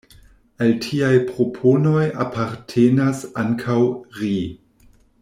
[0.67, 3.79] Al tiaj proponoj apartenas ankaŭ
[4.23, 4.35] "ri".